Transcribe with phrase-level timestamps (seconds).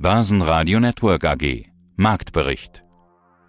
[0.00, 1.64] Börsenradio Network AG.
[1.96, 2.84] Marktbericht.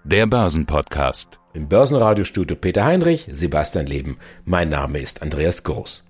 [0.04, 1.40] Der Börsenpodcast.
[1.54, 4.18] Im Börsenradiostudio Peter Heinrich, Sebastian Leben.
[4.46, 6.04] Mein Name ist Andreas Groß.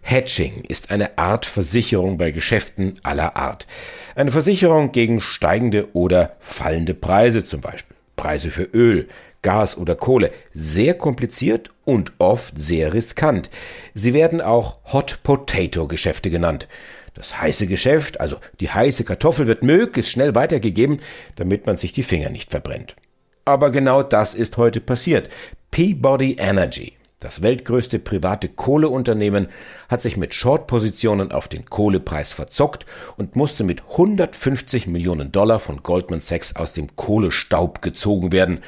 [0.00, 3.66] Hedging ist eine Art Versicherung bei Geschäften aller Art.
[4.14, 7.96] Eine Versicherung gegen steigende oder fallende Preise zum Beispiel.
[8.14, 9.08] Preise für Öl,
[9.42, 10.30] Gas oder Kohle.
[10.52, 13.50] Sehr kompliziert und oft sehr riskant.
[13.94, 16.68] Sie werden auch Hot Potato Geschäfte genannt.
[17.14, 21.00] Das heiße Geschäft, also die heiße Kartoffel, wird möglichst schnell weitergegeben,
[21.36, 22.96] damit man sich die Finger nicht verbrennt.
[23.44, 25.28] Aber genau das ist heute passiert.
[25.70, 29.48] Peabody Energy, das weltgrößte private Kohleunternehmen,
[29.88, 32.86] hat sich mit Short-Positionen auf den Kohlepreis verzockt
[33.16, 38.60] und musste mit 150 Millionen Dollar von Goldman Sachs aus dem Kohlestaub gezogen werden.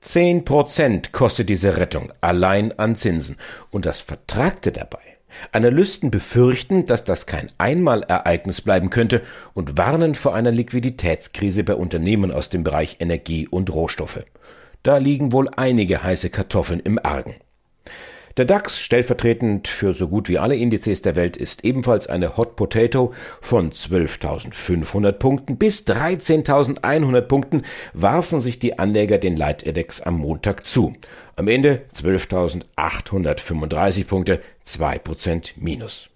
[0.00, 3.36] Zehn Prozent kostet diese Rettung allein an Zinsen.
[3.70, 5.13] Und das Vertragte dabei.
[5.52, 12.30] Analysten befürchten, dass das kein Einmalereignis bleiben könnte und warnen vor einer Liquiditätskrise bei Unternehmen
[12.30, 14.24] aus dem Bereich Energie und Rohstoffe.
[14.82, 17.34] Da liegen wohl einige heiße Kartoffeln im Argen.
[18.36, 22.56] Der DAX, stellvertretend für so gut wie alle Indizes der Welt, ist ebenfalls eine Hot
[22.56, 30.66] Potato von 12.500 Punkten bis 13.100 Punkten warfen sich die Anleger den Leitindex am Montag
[30.66, 30.94] zu.
[31.36, 36.08] Am Ende 12.835 Punkte, 2% Minus.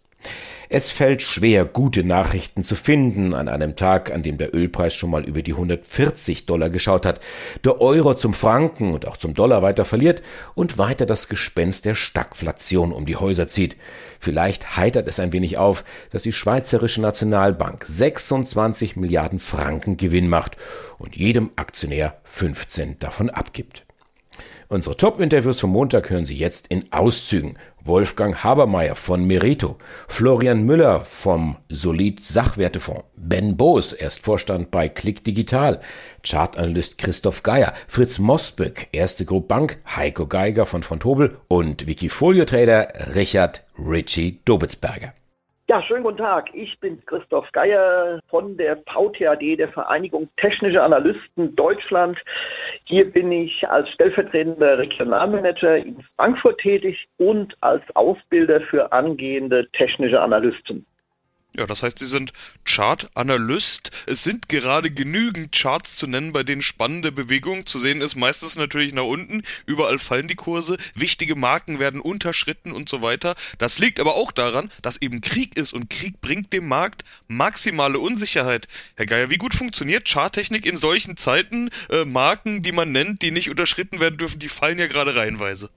[0.70, 5.08] Es fällt schwer, gute Nachrichten zu finden an einem Tag, an dem der Ölpreis schon
[5.08, 7.20] mal über die 140 Dollar geschaut hat,
[7.64, 10.20] der Euro zum Franken und auch zum Dollar weiter verliert
[10.54, 13.78] und weiter das Gespenst der Stagflation um die Häuser zieht.
[14.20, 20.58] Vielleicht heitert es ein wenig auf, dass die Schweizerische Nationalbank 26 Milliarden Franken Gewinn macht
[20.98, 23.87] und jedem Aktionär 15 davon abgibt.
[24.70, 27.56] Unsere Top-Interviews vom Montag hören Sie jetzt in Auszügen.
[27.84, 35.24] Wolfgang Habermeier von Merito, Florian Müller vom Solid Sachwertefonds, Ben Boos, erst Vorstand bei Click
[35.24, 35.80] Digital,
[36.22, 43.14] Chartanalyst Christoph Geier, Fritz Mosböck, Erste Group Bank, Heiko Geiger von von Tobel und Wikifolio-Trader
[43.14, 45.14] Richard Ritchie Dobitzberger.
[45.70, 46.48] Ja, schönen guten Tag.
[46.54, 52.16] Ich bin Christoph Geier von der VTAD, der Vereinigung Technische Analysten Deutschland.
[52.84, 60.22] Hier bin ich als stellvertretender Regionalmanager in Frankfurt tätig und als Ausbilder für angehende technische
[60.22, 60.86] Analysten.
[61.54, 62.32] Ja, das heißt, Sie sind
[62.64, 64.04] Chart-Analyst.
[64.06, 68.16] Es sind gerade genügend Charts zu nennen, bei denen spannende Bewegungen zu sehen ist.
[68.16, 69.42] Meistens natürlich nach unten.
[69.66, 70.76] Überall fallen die Kurse.
[70.94, 73.34] Wichtige Marken werden unterschritten und so weiter.
[73.56, 77.98] Das liegt aber auch daran, dass eben Krieg ist und Krieg bringt dem Markt maximale
[77.98, 78.68] Unsicherheit.
[78.96, 81.70] Herr Geier, wie gut funktioniert Charttechnik in solchen Zeiten?
[81.88, 85.70] Äh, Marken, die man nennt, die nicht unterschritten werden dürfen, die fallen ja gerade reihenweise.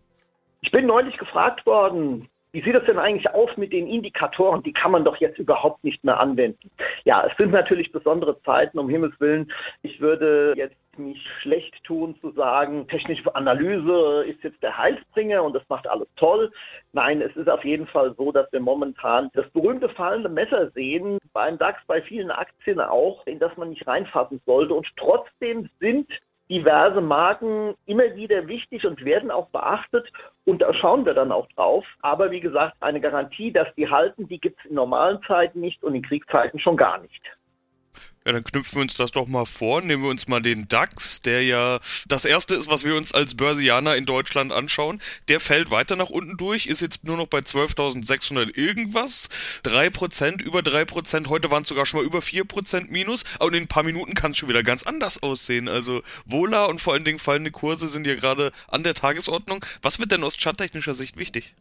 [0.60, 4.64] Ich bin neulich gefragt worden, wie sieht es denn eigentlich aus mit den Indikatoren?
[4.64, 6.70] Die kann man doch jetzt überhaupt nicht mehr anwenden.
[7.06, 9.52] Ja, es sind natürlich besondere Zeiten, um Himmels Willen.
[9.84, 15.54] Ich würde jetzt mich schlecht tun zu sagen, technische Analyse ist jetzt der Heilsbringer und
[15.54, 16.52] das macht alles toll.
[16.92, 21.18] Nein, es ist auf jeden Fall so, dass wir momentan das berühmte fallende Messer sehen,
[21.32, 24.74] beim DAX, bei vielen Aktien auch, in das man nicht reinfassen sollte.
[24.74, 26.08] Und trotzdem sind
[26.52, 30.12] diverse Marken immer wieder wichtig und werden auch beachtet
[30.44, 31.86] und da schauen wir dann auch drauf.
[32.02, 35.82] Aber wie gesagt, eine Garantie, dass die halten, die gibt es in normalen Zeiten nicht
[35.82, 37.22] und in Kriegszeiten schon gar nicht.
[38.24, 39.82] Ja, dann knüpfen wir uns das doch mal vor.
[39.82, 43.36] Nehmen wir uns mal den DAX, der ja das erste ist, was wir uns als
[43.36, 45.02] Börsianer in Deutschland anschauen.
[45.28, 49.28] Der fällt weiter nach unten durch, ist jetzt nur noch bei 12.600 irgendwas.
[49.64, 51.30] Drei Prozent, über drei Prozent.
[51.30, 53.24] Heute waren es sogar schon mal über vier Prozent minus.
[53.40, 55.68] Und in ein paar Minuten kann es schon wieder ganz anders aussehen.
[55.68, 59.66] Also Vola und vor allen Dingen fallende Kurse sind ja gerade an der Tagesordnung.
[59.82, 61.56] Was wird denn aus charttechnischer Sicht wichtig?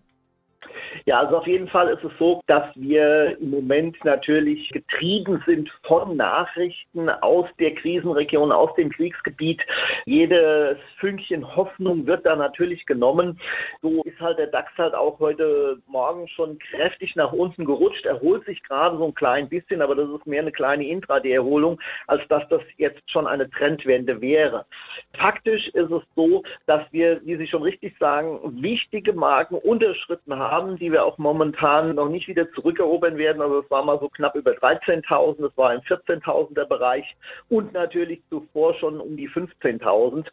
[1.07, 5.71] Ja, also auf jeden Fall ist es so, dass wir im Moment natürlich getrieben sind
[5.83, 9.63] von Nachrichten aus der Krisenregion, aus dem Kriegsgebiet.
[10.05, 13.41] Jedes Fünkchen Hoffnung wird da natürlich genommen.
[13.83, 18.45] So ist halt der DAX halt auch heute Morgen schon kräftig nach unten gerutscht, erholt
[18.45, 22.47] sich gerade so ein klein bisschen, aber das ist mehr eine kleine Intraday-Erholung, als dass
[22.49, 24.67] das jetzt schon eine Trendwende wäre.
[25.15, 30.77] Faktisch ist es so, dass wir, wie Sie schon richtig sagen, wichtige Marken unterschritten haben,
[30.77, 33.43] die wir auch momentan noch nicht wieder zurückerobern werden.
[33.43, 37.17] Also es war mal so knapp über 13.000, es war ein 14.000er Bereich
[37.49, 40.27] und natürlich zuvor schon um die 15.000.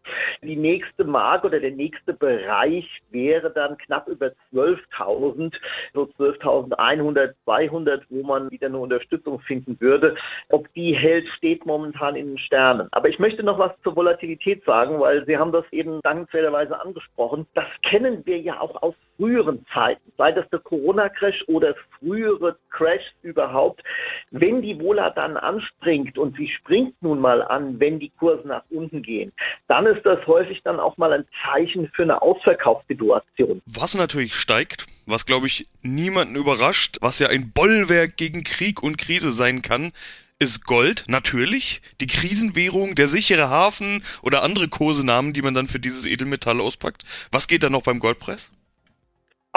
[0.43, 5.53] Die nächste Marke oder der nächste Bereich wäre dann knapp über 12.000,
[5.93, 10.15] so 12.100, 200, wo man wieder eine Unterstützung finden würde.
[10.49, 12.87] Ob die hält, steht momentan in den Sternen.
[12.91, 17.45] Aber ich möchte noch was zur Volatilität sagen, weil Sie haben das eben dankenswerterweise angesprochen.
[17.53, 23.83] Das kennen wir ja auch aus früheren Zeiten, sei erste Corona-Crash oder frühere Crashs überhaupt,
[24.31, 28.63] wenn die Vola dann anspringt und sie springt nun mal an, wenn die Kurse nach
[28.69, 29.33] unten gehen,
[29.67, 33.61] dann ist das häufig dann auch mal ein Zeichen für eine Ausverkaufssituation.
[33.65, 38.97] Was natürlich steigt, was glaube ich niemanden überrascht, was ja ein Bollwerk gegen Krieg und
[38.97, 39.91] Krise sein kann,
[40.39, 45.79] ist Gold, natürlich, die Krisenwährung, der sichere Hafen oder andere Kosenamen, die man dann für
[45.79, 47.05] dieses Edelmetall auspackt.
[47.31, 48.51] Was geht da noch beim Goldpreis?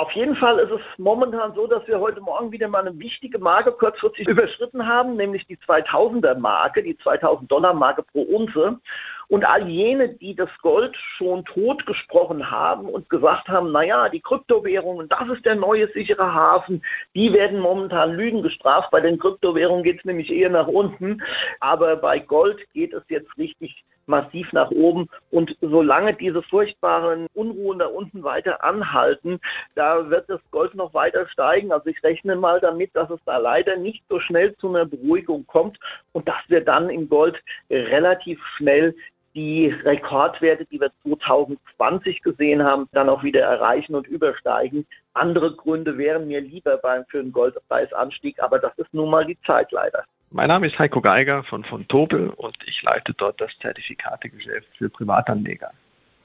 [0.00, 3.38] Auf jeden Fall ist es momentan so, dass wir heute Morgen wieder mal eine wichtige
[3.38, 8.80] Marke kurzfristig überschritten haben, nämlich die 2000er Marke, die 2000 Dollar Marke pro Unze.
[9.28, 15.06] Und all jene, die das Gold schon totgesprochen haben und gesagt haben, naja, die Kryptowährungen,
[15.10, 16.82] das ist der neue sichere Hafen,
[17.14, 18.90] die werden momentan Lügen gestraft.
[18.90, 21.22] Bei den Kryptowährungen geht es nämlich eher nach unten.
[21.60, 25.08] Aber bei Gold geht es jetzt richtig massiv nach oben.
[25.30, 29.40] Und solange diese furchtbaren Unruhen da unten weiter anhalten,
[29.74, 31.72] da wird das Gold noch weiter steigen.
[31.72, 35.46] Also ich rechne mal damit, dass es da leider nicht so schnell zu einer Beruhigung
[35.46, 35.78] kommt
[36.12, 38.94] und dass wir dann im Gold relativ schnell
[39.34, 44.86] die Rekordwerte, die wir 2020 gesehen haben, dann auch wieder erreichen und übersteigen.
[45.14, 49.38] Andere Gründe wären mir lieber beim für einen Goldpreisanstieg, aber das ist nun mal die
[49.46, 50.04] Zeit leider.
[50.32, 54.88] Mein Name ist Heiko Geiger von von Tobel und ich leite dort das Zertifikategeschäft für
[54.88, 55.70] Privatanleger.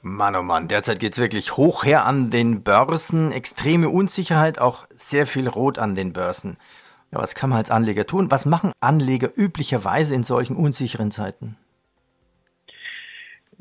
[0.02, 4.86] Mann, oh Mann, derzeit geht es wirklich hoch her an den Börsen, extreme Unsicherheit, auch
[4.94, 6.56] sehr viel Rot an den Börsen.
[7.10, 8.30] Ja, was kann man als Anleger tun?
[8.30, 11.56] Was machen Anleger üblicherweise in solchen unsicheren Zeiten?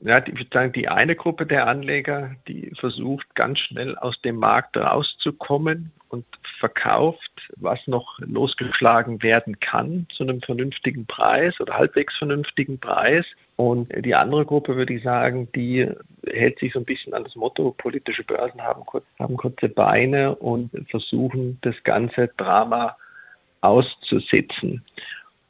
[0.05, 4.37] ja, ich würde sagen, die eine Gruppe der Anleger, die versucht ganz schnell aus dem
[4.37, 6.25] Markt rauszukommen und
[6.59, 13.25] verkauft, was noch losgeschlagen werden kann zu einem vernünftigen Preis oder halbwegs vernünftigen Preis.
[13.57, 15.89] Und die andere Gruppe, würde ich sagen, die
[16.27, 18.83] hält sich so ein bisschen an das Motto, politische Börsen haben,
[19.19, 22.97] haben kurze Beine und versuchen das ganze Drama
[23.61, 24.83] auszusitzen.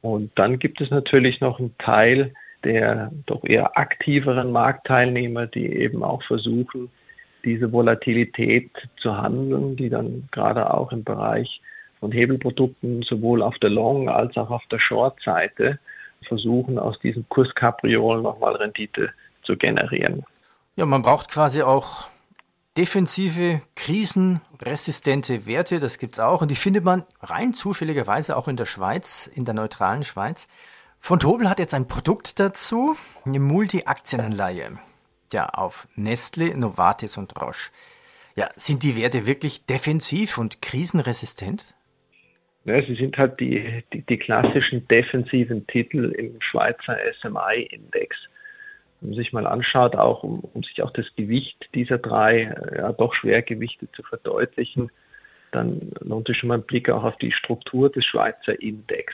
[0.02, 2.34] Und dann gibt es natürlich noch einen Teil,
[2.64, 6.90] der doch eher aktiveren Marktteilnehmer, die eben auch versuchen,
[7.46, 11.62] diese Volatilität zu handeln, die dann gerade auch im Bereich
[12.00, 15.80] von Hebelprodukten sowohl auf der Long- als auch auf der Short-Seite
[16.28, 19.12] versuchen, aus diesem Kurskapriolen nochmal Rendite
[19.44, 20.24] zu generieren.
[20.76, 22.08] Ja, man braucht quasi auch
[22.78, 28.58] defensive, krisenresistente Werte, das gibt es auch und die findet man rein zufälligerweise auch in
[28.58, 30.48] der Schweiz, in der neutralen Schweiz.
[31.00, 34.80] Von Tobel hat jetzt ein Produkt dazu, eine Multi-Aktienanleihe.
[35.34, 37.72] Ja, auf Nestle, Novartis und Roche.
[38.36, 41.76] Ja, sind die Werte wirklich defensiv und krisenresistent?
[42.66, 48.18] Ja, sie sind halt die, die, die klassischen defensiven Titel im Schweizer SMI-Index.
[49.00, 52.92] Wenn man sich mal anschaut, auch um, um sich auch das Gewicht dieser drei ja,
[52.92, 54.92] doch Schwergewichte zu verdeutlichen,
[55.52, 59.14] dann lohnt sich schon mal ein Blick auch auf die Struktur des Schweizer Index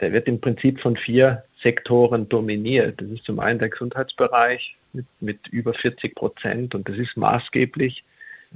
[0.00, 3.00] der wird im Prinzip von vier Sektoren dominiert.
[3.00, 8.04] Das ist zum einen der Gesundheitsbereich mit, mit über 40 Prozent und das ist maßgeblich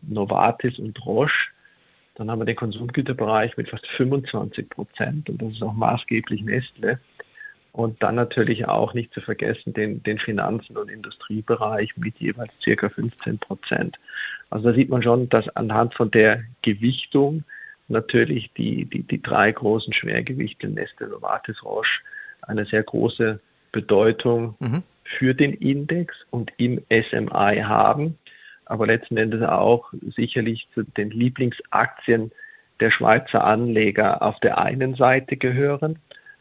[0.02, 1.48] Novartis und Roche.
[2.14, 6.98] Dann haben wir den Konsumgüterbereich mit fast 25 Prozent und das ist auch maßgeblich Nestle.
[7.72, 12.88] Und dann natürlich auch nicht zu vergessen den, den Finanzen- und Industriebereich mit jeweils circa
[12.88, 13.98] 15 Prozent.
[14.50, 17.44] Also da sieht man schon, dass anhand von der Gewichtung
[17.88, 22.00] natürlich die, die, die drei großen Schwergewichte Nestle, Novartis, Roche
[22.42, 23.40] eine sehr große
[23.72, 24.82] Bedeutung mhm.
[25.04, 28.18] für den Index und im SMI haben,
[28.66, 32.30] aber letzten Endes auch sicherlich zu den Lieblingsaktien
[32.80, 35.98] der Schweizer Anleger auf der einen Seite gehören,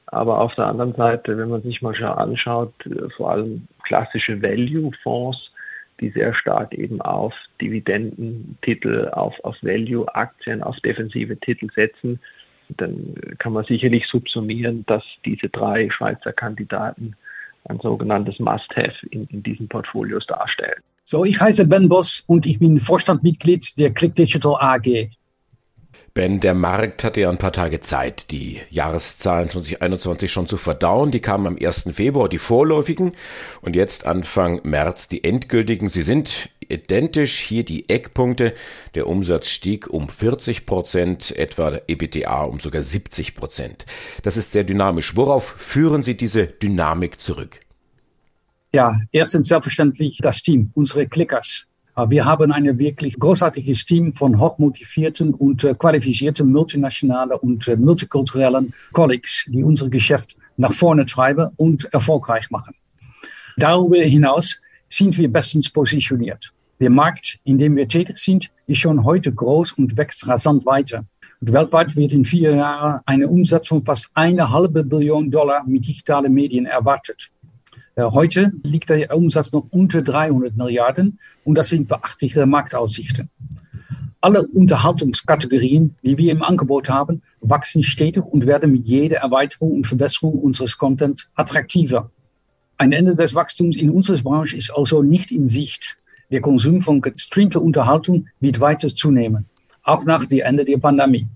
[0.07, 2.73] aber auf der anderen Seite, wenn man sich mal schon anschaut,
[3.15, 5.51] vor allem klassische Value-Fonds,
[5.99, 12.19] die sehr stark eben auf Dividendentitel, auf, auf Value-Aktien, auf defensive Titel setzen,
[12.69, 17.15] dann kann man sicherlich subsumieren, dass diese drei Schweizer Kandidaten
[17.65, 20.81] ein sogenanntes Must-Have in, in diesen Portfolios darstellen.
[21.03, 25.09] So, ich heiße Ben Boss und ich bin Vorstandmitglied der Click Digital AG.
[26.13, 31.11] Ben, der Markt hatte ja ein paar Tage Zeit, die Jahreszahlen 2021 schon zu verdauen.
[31.11, 31.89] Die kamen am 1.
[31.93, 33.11] Februar, die vorläufigen,
[33.61, 35.89] und jetzt Anfang März die endgültigen.
[35.89, 37.39] Sie sind identisch.
[37.39, 38.53] Hier die Eckpunkte.
[38.95, 43.85] Der Umsatz stieg um 40 Prozent, etwa der EBTA um sogar 70 Prozent.
[44.23, 45.15] Das ist sehr dynamisch.
[45.15, 47.59] Worauf führen Sie diese Dynamik zurück?
[48.73, 51.66] Ja, erstens selbstverständlich das Team, unsere Clickers.
[52.05, 58.71] Wir haben ein wirklich großartiges Team von hochmotivierten und äh, qualifizierten multinationalen und äh, multikulturellen
[58.91, 62.75] Colleagues, die unser Geschäft nach vorne treiben und erfolgreich machen.
[63.57, 66.53] Darüber hinaus sind wir bestens positioniert.
[66.79, 71.03] Der Markt, in dem wir tätig sind, ist schon heute groß und wächst rasant weiter.
[71.41, 75.87] Und weltweit wird in vier Jahren ein Umsatz von fast eine halbe Billion Dollar mit
[75.87, 77.31] digitalen Medien erwartet.
[77.99, 83.31] Heute liegt der Umsatz noch unter 300 Milliarden und das sind beachtliche Marktaussichten.
[84.21, 89.87] Alle Unterhaltungskategorien, die wir im Angebot haben, wachsen stetig und werden mit jeder Erweiterung und
[89.87, 92.11] Verbesserung unseres Contents attraktiver.
[92.77, 95.97] Ein Ende des Wachstums in unserer Branche ist also nicht in Sicht.
[96.31, 99.45] Der Konsum von gestreamter Unterhaltung wird weiter zunehmen,
[99.81, 101.27] auch nach dem Ende der Pandemie.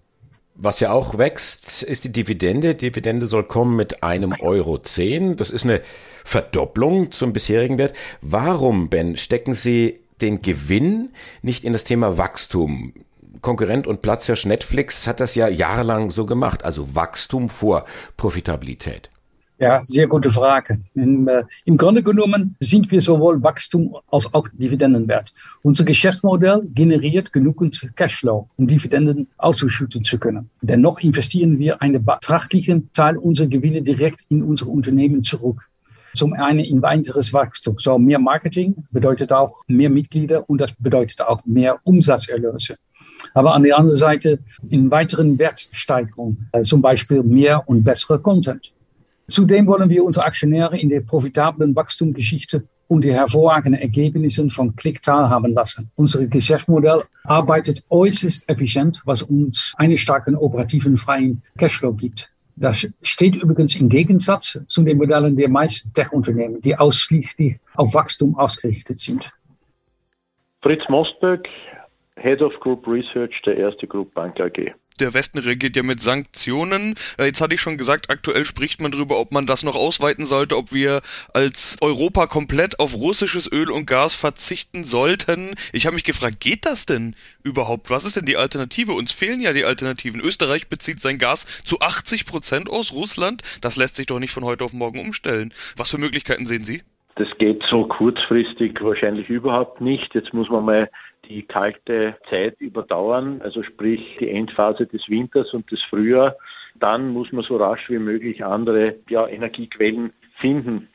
[0.63, 2.75] Was ja auch wächst, ist die Dividende.
[2.75, 5.35] Die Dividende soll kommen mit einem Euro zehn.
[5.35, 5.81] Das ist eine
[6.23, 7.97] Verdopplung zum bisherigen Wert.
[8.21, 12.93] Warum, Ben, stecken Sie den Gewinn nicht in das Thema Wachstum?
[13.41, 19.09] Konkurrent und Platzhirsch Netflix hat das ja jahrelang so gemacht, also Wachstum vor Profitabilität.
[19.61, 20.79] Ja, sehr gute Frage.
[20.95, 25.31] Im, äh, Im Grunde genommen sind wir sowohl Wachstum als auch Dividendenwert.
[25.61, 30.49] Unser Geschäftsmodell generiert genügend Cashflow, um Dividenden auszuschütten zu können.
[30.63, 35.61] Dennoch investieren wir einen betrachtlichen Teil unserer Gewinne direkt in unsere Unternehmen zurück.
[36.15, 37.75] Zum einen in weiteres Wachstum.
[37.77, 42.77] So mehr Marketing bedeutet auch mehr Mitglieder und das bedeutet auch mehr Umsatzerlöse.
[43.35, 44.39] Aber an der anderen Seite
[44.71, 48.73] in weiteren Wertsteigerung, äh, zum Beispiel mehr und bessere Content.
[49.31, 55.01] Zudem wollen wir unsere Aktionäre in der profitablen Wachstumsgeschichte und die hervorragenden Ergebnisse von Click
[55.01, 55.89] teilhaben lassen.
[55.95, 62.33] Unser Geschäftsmodell arbeitet äußerst effizient, was uns einen starken operativen freien Cashflow gibt.
[62.57, 68.37] Das steht übrigens im Gegensatz zu den Modellen der meisten Tech-Unternehmen, die ausschließlich auf Wachstum
[68.37, 69.31] ausgerichtet sind.
[70.61, 71.47] Fritz Mosberg,
[72.17, 76.95] Head of Group Research der Erste Group Bank AG der Westen reagiert ja mit Sanktionen.
[77.17, 80.25] Äh, jetzt hatte ich schon gesagt, aktuell spricht man darüber, ob man das noch ausweiten
[80.25, 81.01] sollte, ob wir
[81.33, 85.55] als Europa komplett auf russisches Öl und Gas verzichten sollten.
[85.73, 87.89] Ich habe mich gefragt, geht das denn überhaupt?
[87.89, 88.93] Was ist denn die Alternative?
[88.93, 90.21] Uns fehlen ja die Alternativen.
[90.21, 93.41] Österreich bezieht sein Gas zu 80 Prozent aus Russland.
[93.61, 95.53] Das lässt sich doch nicht von heute auf morgen umstellen.
[95.75, 96.83] Was für Möglichkeiten sehen Sie?
[97.15, 100.15] Das geht so kurzfristig wahrscheinlich überhaupt nicht.
[100.15, 100.89] Jetzt muss man mal
[101.31, 106.35] die kalte Zeit überdauern, also sprich die Endphase des Winters und des Frühjahrs.
[106.75, 110.89] Dann muss man so rasch wie möglich andere ja, Energiequellen finden.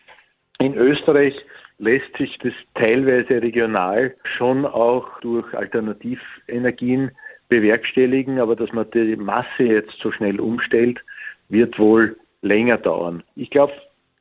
[0.58, 1.34] In Österreich
[1.78, 7.10] lässt sich das teilweise regional schon auch durch Alternativenergien
[7.48, 11.02] bewerkstelligen, aber dass man die Masse jetzt so schnell umstellt,
[11.48, 13.22] wird wohl länger dauern.
[13.36, 13.72] Ich glaube,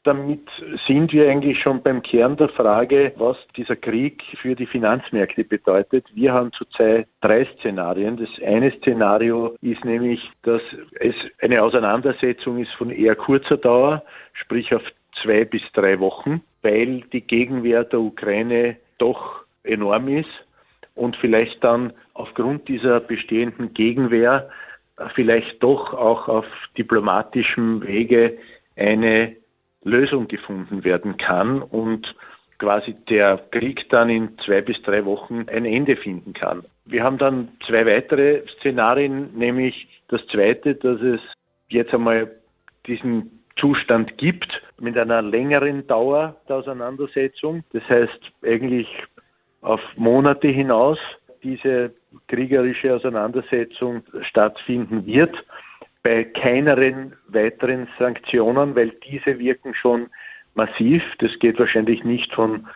[0.06, 0.48] damit
[0.86, 6.06] sind wir eigentlich schon beim Kern der Frage, was dieser Krieg für die Finanzmärkte bedeutet.
[6.14, 8.16] Wir haben zurzeit drei Szenarien.
[8.16, 10.62] Das eine Szenario ist nämlich, dass
[11.00, 14.84] es eine Auseinandersetzung ist von eher kurzer Dauer, sprich auf
[15.22, 20.30] zwei bis drei Wochen, weil die Gegenwehr der Ukraine doch enorm ist
[20.94, 24.50] und vielleicht dann aufgrund dieser bestehenden Gegenwehr
[25.16, 26.46] vielleicht doch auch auf
[26.78, 28.38] diplomatischem Wege
[28.76, 29.36] eine
[29.86, 32.16] Lösung gefunden werden kann und
[32.58, 36.64] quasi der Krieg dann in zwei bis drei Wochen ein Ende finden kann.
[36.86, 41.22] Wir haben dann zwei weitere Szenarien, nämlich das zweite, dass es
[41.70, 42.32] jetzt einmal
[42.88, 47.64] diesen Zustand gibt mit einer längeren Dauer der Auseinandersetzung.
[47.72, 48.88] Das heißt eigentlich
[49.62, 51.00] auf Monate hinaus
[51.44, 51.94] diese
[52.28, 55.36] kriegerische Auseinandersetzung stattfinden wird
[56.06, 60.06] bei keineren weiteren Sanktionen, weil diese wirken schon
[60.54, 61.02] massiv.
[61.18, 62.68] Das geht wahrscheinlich nicht von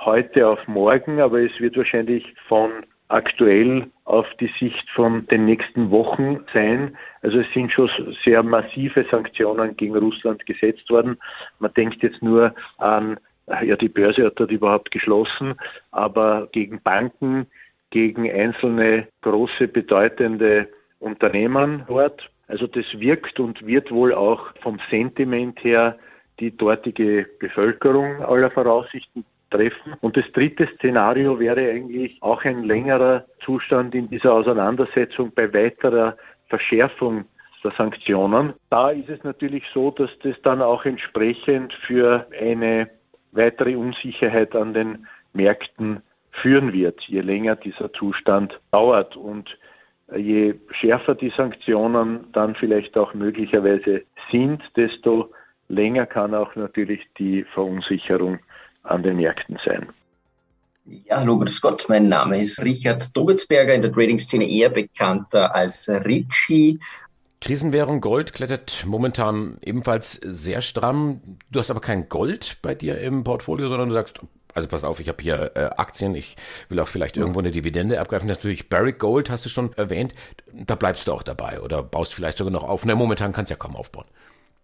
[0.00, 2.70] heute auf morgen, aber es wird wahrscheinlich von
[3.08, 6.96] aktuell auf die Sicht von den nächsten Wochen sein.
[7.20, 7.90] Also es sind schon
[8.24, 11.18] sehr massive Sanktionen gegen Russland gesetzt worden.
[11.58, 13.20] Man denkt jetzt nur an,
[13.64, 15.56] ja, die Börse hat dort überhaupt geschlossen,
[15.90, 17.48] aber gegen Banken,
[17.90, 20.68] gegen einzelne große, bedeutende
[21.00, 25.96] Unternehmen dort, also das wirkt und wird wohl auch vom Sentiment her
[26.40, 29.94] die dortige Bevölkerung aller Voraussichten treffen.
[30.00, 36.16] Und das dritte Szenario wäre eigentlich auch ein längerer Zustand in dieser Auseinandersetzung bei weiterer
[36.48, 37.24] Verschärfung
[37.64, 38.54] der Sanktionen.
[38.70, 42.88] Da ist es natürlich so, dass das dann auch entsprechend für eine
[43.32, 49.16] weitere Unsicherheit an den Märkten führen wird, je länger dieser Zustand dauert.
[49.16, 49.58] Und
[50.16, 55.30] je schärfer die Sanktionen dann vielleicht auch möglicherweise sind, desto
[55.68, 58.38] länger kann auch natürlich die Verunsicherung
[58.82, 59.88] an den Märkten sein.
[60.86, 61.84] Ja, hallo, grüß Gott.
[61.88, 66.80] Mein Name ist Richard Dobitzberger, in der Trading-Szene eher bekannter als Richie.
[67.42, 71.20] Krisenwährung Gold klettert momentan ebenfalls sehr stramm.
[71.52, 74.20] Du hast aber kein Gold bei dir im Portfolio, sondern du sagst,
[74.58, 76.36] also pass auf, ich habe hier äh, Aktien, ich
[76.68, 78.28] will auch vielleicht irgendwo eine Dividende abgreifen.
[78.28, 80.14] Natürlich Barrick Gold hast du schon erwähnt,
[80.52, 82.84] da bleibst du auch dabei oder baust vielleicht sogar noch auf.
[82.84, 84.06] Na, momentan kannst du ja kaum aufbauen.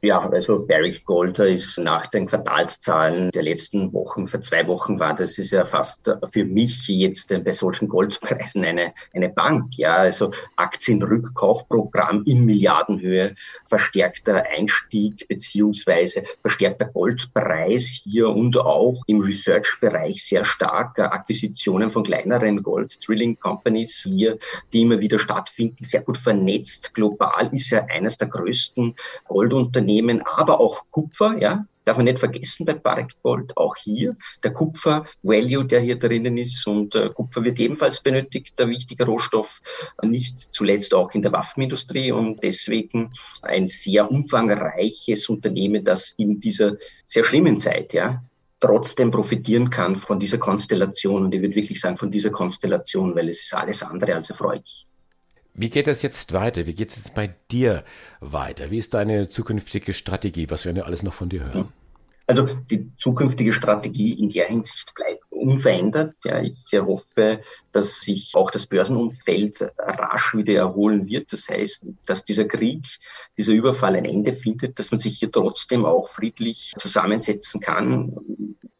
[0.04, 5.14] Ja, also Barrick Gold ist nach den Quartalszahlen der letzten Wochen, vor zwei Wochen war
[5.14, 9.78] das ist ja fast für mich jetzt bei solchen Goldpreisen eine, eine Bank.
[9.78, 13.34] Ja, also Aktienrückkaufprogramm in Milliardenhöhe,
[13.64, 22.62] verstärkter Einstieg beziehungsweise verstärkter Goldpreis hier und auch im Research-Bereich sehr stark Akquisitionen von kleineren
[22.62, 24.36] Gold-Drilling Companies hier,
[24.74, 26.92] die immer wieder stattfinden, sehr gut vernetzt.
[26.92, 28.94] Global ist ja eines der größten
[29.28, 34.14] Goldunternehmen Unternehmen, aber auch Kupfer, ja, darf man nicht vergessen bei Barrick Gold, auch hier
[34.42, 36.66] der Kupfer-Value, der hier drinnen ist.
[36.66, 39.60] Und äh, Kupfer wird ebenfalls benötigt, der wichtige Rohstoff,
[40.02, 46.76] nicht zuletzt auch in der Waffenindustrie und deswegen ein sehr umfangreiches Unternehmen, das in dieser
[47.06, 48.22] sehr schlimmen Zeit, ja,
[48.60, 51.26] trotzdem profitieren kann von dieser Konstellation.
[51.26, 54.86] Und ich würde wirklich sagen, von dieser Konstellation, weil es ist alles andere als erfreulich.
[55.54, 56.66] Wie geht es jetzt weiter?
[56.66, 57.84] Wie geht es jetzt bei dir
[58.20, 58.72] weiter?
[58.72, 60.50] Wie ist deine zukünftige Strategie?
[60.50, 61.72] Was werden wir alles noch von dir hören?
[62.26, 66.16] Also die zukünftige Strategie in der Hinsicht bleibt unverändert.
[66.24, 71.32] Ja, ich hoffe, dass sich auch das Börsenumfeld rasch wieder erholen wird.
[71.32, 72.86] Das heißt, dass dieser Krieg,
[73.36, 78.16] dieser Überfall ein Ende findet, dass man sich hier trotzdem auch friedlich zusammensetzen kann.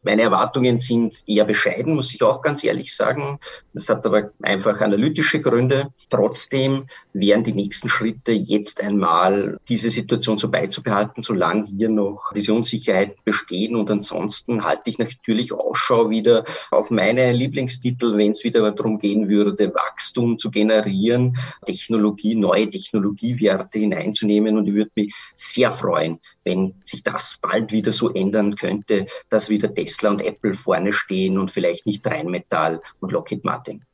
[0.05, 3.39] Meine Erwartungen sind eher bescheiden, muss ich auch ganz ehrlich sagen.
[3.73, 5.89] Das hat aber einfach analytische Gründe.
[6.11, 12.53] Trotzdem wären die nächsten Schritte jetzt einmal diese Situation so beizubehalten, solange hier noch diese
[12.53, 13.77] Unsicherheit bestehen.
[13.77, 19.29] Und ansonsten halte ich natürlich Ausschau wieder auf meine Lieblingstitel, wenn es wieder darum gehen
[19.31, 24.59] würde, Wachstum zu generieren, Technologie, neue Technologiewerte hineinzunehmen.
[24.59, 29.49] Und ich würde mich sehr freuen, wenn sich das bald wieder so ändern könnte, dass
[29.49, 33.85] wieder Tesla und Apple vorne stehen und vielleicht nicht Rheinmetall und Lockheed Martin.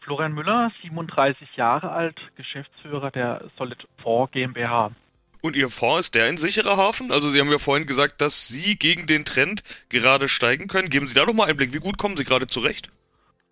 [0.00, 4.90] Florian Müller, 37 Jahre alt, Geschäftsführer der Solid 4 GmbH.
[5.42, 7.12] Und Ihr Fonds ist der ein sicherer Hafen?
[7.12, 10.88] Also Sie haben ja vorhin gesagt, dass Sie gegen den Trend gerade steigen können.
[10.88, 11.72] Geben Sie da doch mal einen Blick.
[11.72, 12.90] Wie gut kommen Sie gerade zurecht?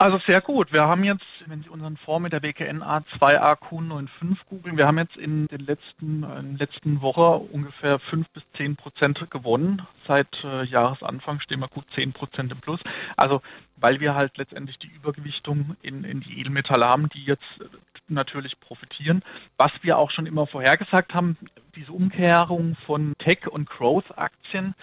[0.01, 0.73] Also sehr gut.
[0.73, 4.09] Wir haben jetzt, wenn Sie unseren Fonds mit der BKN A2AQ95
[4.49, 9.31] googeln, wir haben jetzt in den letzten, in letzten Woche ungefähr 5 bis 10 Prozent
[9.31, 9.83] gewonnen.
[10.09, 12.81] Seit äh, Jahresanfang stehen wir gut 10 Prozent im Plus.
[13.19, 13.43] Also
[13.77, 17.61] weil wir halt letztendlich die Übergewichtung in, in die Edelmetalle haben, die jetzt
[18.09, 19.23] natürlich profitieren.
[19.59, 21.37] Was wir auch schon immer vorhergesagt haben,
[21.77, 24.75] diese Umkehrung von Tech- und Growth-Aktien,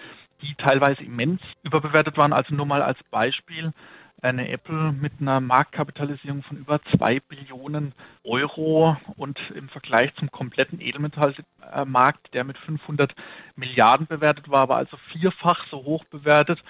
[0.42, 2.32] die teilweise immens überbewertet waren.
[2.32, 3.72] Also nur mal als Beispiel
[4.22, 7.92] eine Apple mit einer Marktkapitalisierung von über 2 Billionen
[8.24, 13.14] Euro und im Vergleich zum kompletten Edelmetallmarkt, der mit 500
[13.56, 16.62] Milliarden bewertet war, war also vierfach so hoch bewertet.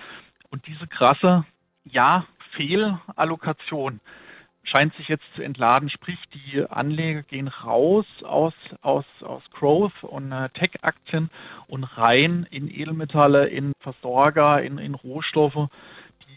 [0.50, 1.44] Und diese krasse,
[1.84, 4.00] ja, Fehlallokation
[4.62, 10.30] scheint sich jetzt zu entladen, sprich die Anleger gehen raus aus, aus, aus Growth und
[10.32, 11.30] äh, Tech-Aktien
[11.66, 15.68] und rein in Edelmetalle, in Versorger, in, in Rohstoffe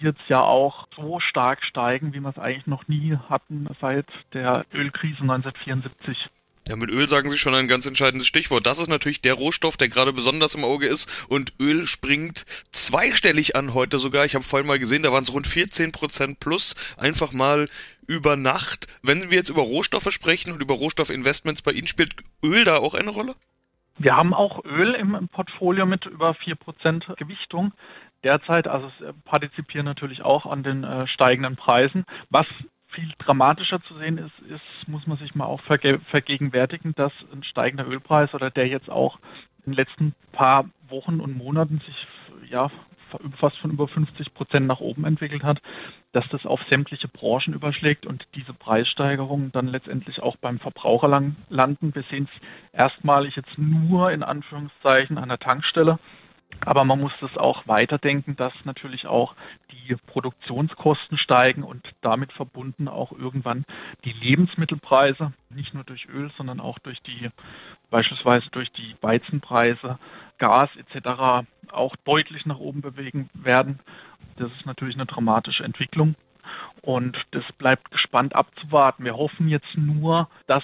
[0.02, 4.66] jetzt ja auch so stark steigen, wie wir es eigentlich noch nie hatten seit der
[4.74, 6.30] Ölkrise 1974.
[6.68, 8.66] Ja, mit Öl sagen Sie schon ein ganz entscheidendes Stichwort.
[8.66, 11.28] Das ist natürlich der Rohstoff, der gerade besonders im Auge ist.
[11.28, 14.26] Und Öl springt zweistellig an heute sogar.
[14.26, 16.76] Ich habe vorhin mal gesehen, da waren es rund 14 Prozent plus.
[16.98, 17.68] Einfach mal
[18.06, 18.88] über Nacht.
[19.02, 22.94] Wenn wir jetzt über Rohstoffe sprechen und über Rohstoffinvestments bei Ihnen, spielt Öl da auch
[22.94, 23.36] eine Rolle?
[23.98, 27.74] Wir haben auch Öl im Portfolio mit über 4% Gewichtung
[28.24, 28.68] derzeit.
[28.68, 32.06] Also es äh, partizipieren natürlich auch an den äh, steigenden Preisen.
[32.30, 32.48] Was
[32.88, 37.44] viel dramatischer zu sehen ist, ist, muss man sich mal auch verge vergegenwärtigen, dass ein
[37.44, 39.20] steigender Ölpreis oder der jetzt auch
[39.66, 42.08] in den letzten paar Wochen und Monaten sich
[42.50, 42.70] ja
[43.38, 45.62] fast von über 50 Prozent nach oben entwickelt hat,
[46.14, 51.08] dass das auf sämtliche Branchen überschlägt und diese Preissteigerungen dann letztendlich auch beim Verbraucher
[51.50, 51.96] landen.
[51.96, 52.42] Wir sehen es
[52.78, 56.00] erstmalig jetzt nur in Anführungszeichen an der Tankstelle.
[56.60, 59.36] Aber man muss das auch weiterdenken, dass natürlich auch
[59.72, 63.66] die Produktionskosten steigen und damit verbunden auch irgendwann
[64.06, 67.30] die Lebensmittelpreise, nicht nur durch Öl, sondern auch durch die,
[67.90, 69.98] beispielsweise durch die Weizenpreise,
[70.38, 71.46] Gas etc.
[71.72, 73.80] auch deutlich nach oben bewegen werden.
[74.38, 76.16] Das ist natürlich eine dramatische Entwicklung.
[76.82, 79.06] Und das bleibt gespannt abzuwarten.
[79.06, 80.64] Wir hoffen jetzt nur, dass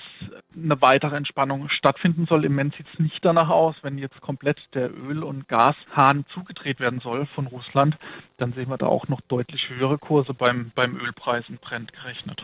[0.56, 2.44] eine weitere Entspannung stattfinden soll.
[2.44, 3.76] Im Moment sieht es nicht danach aus.
[3.84, 7.98] Wenn jetzt komplett der Öl- und Gashahn zugedreht werden soll von Russland,
[8.38, 12.44] dann sehen wir da auch noch deutlich höhere Kurse beim, beim Ölpreis im Trend gerechnet.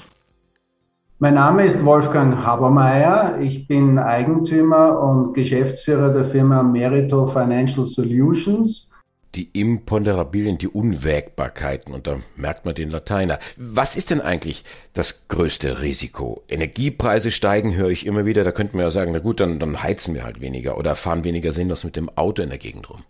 [1.19, 3.39] Mein Name ist Wolfgang Habermeier.
[3.39, 8.91] Ich bin Eigentümer und Geschäftsführer der Firma Merito Financial Solutions.
[9.35, 13.39] Die Imponderabilien, die Unwägbarkeiten und da merkt man den Lateiner.
[13.57, 16.43] Was ist denn eigentlich das größte Risiko?
[16.47, 19.81] Energiepreise steigen, höre ich immer wieder, da könnte man ja sagen, na gut, dann, dann
[19.81, 23.03] heizen wir halt weniger oder fahren weniger sinnlos mit dem Auto in der Gegend rum.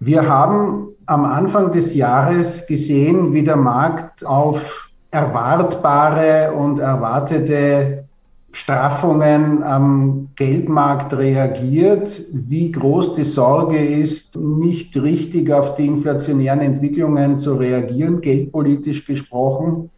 [0.00, 8.01] Wir haben am Anfang des Jahres gesehen, wie der Markt auf erwartbare und erwartete
[8.52, 17.38] Straffungen am Geldmarkt reagiert, wie groß die Sorge ist, nicht richtig auf die inflationären Entwicklungen
[17.38, 19.90] zu reagieren, geldpolitisch gesprochen.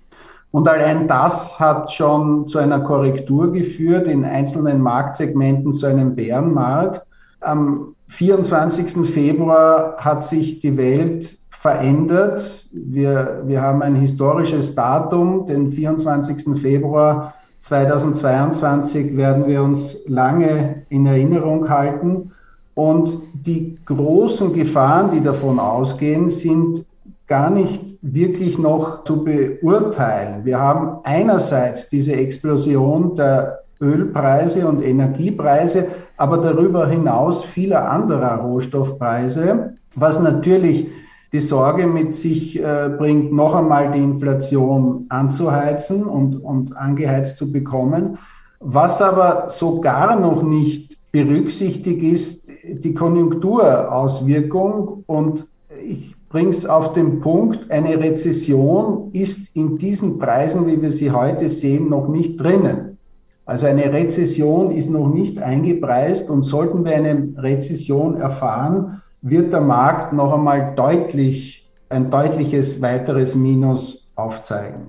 [0.53, 7.05] Und allein das hat schon zu einer Korrektur geführt, in einzelnen Marktsegmenten zu einem Bärenmarkt.
[7.41, 9.05] Am 24.
[9.11, 12.67] Februar hat sich die Welt verändert.
[12.71, 16.57] Wir, wir haben ein historisches Datum, den 24.
[16.61, 17.34] Februar
[17.65, 22.31] 2022 werden wir uns lange in Erinnerung halten.
[22.75, 26.85] Und die großen Gefahren, die davon ausgehen, sind
[27.27, 30.45] gar nicht wirklich noch zu beurteilen.
[30.45, 35.87] Wir haben einerseits diese Explosion der Ölpreise und Energiepreise,
[36.19, 40.89] aber darüber hinaus vieler anderer Rohstoffpreise, was natürlich
[41.35, 47.51] die Sorge mit sich äh, bringt, noch einmal die Inflation anzuheizen und, und angeheizt zu
[47.51, 48.19] bekommen.
[48.61, 55.03] Was aber so gar noch nicht berücksichtigt ist, die Konjunkturauswirkung.
[55.07, 55.47] Und
[55.85, 61.11] ich bringe es auf den Punkt, eine Rezession ist in diesen Preisen, wie wir sie
[61.11, 62.97] heute sehen, noch nicht drinnen.
[63.45, 69.63] Also eine Rezession ist noch nicht eingepreist und sollten wir eine Rezession erfahren, wird der
[69.63, 74.89] Markt noch einmal deutlich, ein deutliches weiteres Minus aufzeigen.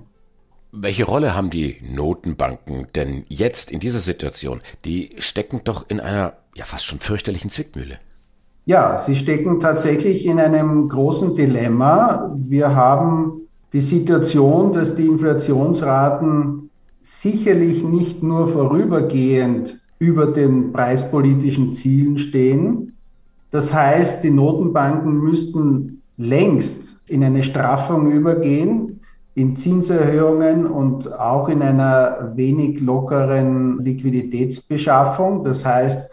[0.72, 4.60] Welche Rolle haben die Notenbanken denn jetzt in dieser Situation?
[4.84, 7.96] Die stecken doch in einer ja fast schon fürchterlichen Zwickmühle.
[8.66, 12.30] Ja, sie stecken tatsächlich in einem großen Dilemma.
[12.36, 13.40] Wir haben
[13.72, 16.68] die Situation, dass die Inflationsraten
[17.00, 22.95] sicherlich nicht nur vorübergehend über den preispolitischen Zielen stehen,
[23.50, 29.00] das heißt, die Notenbanken müssten längst in eine Straffung übergehen,
[29.34, 35.44] in Zinserhöhungen und auch in einer wenig lockeren Liquiditätsbeschaffung.
[35.44, 36.10] Das heißt,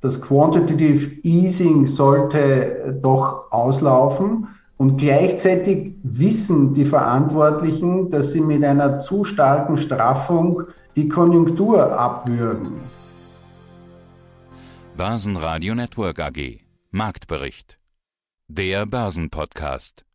[0.00, 4.48] das Quantitative Easing sollte doch auslaufen.
[4.76, 10.64] Und gleichzeitig wissen die Verantwortlichen, dass sie mit einer zu starken Straffung
[10.96, 12.74] die Konjunktur abwürgen.
[14.96, 16.63] Basen Radio Network AG
[16.96, 17.80] Marktbericht.
[18.46, 20.06] Der Börsenpodcast.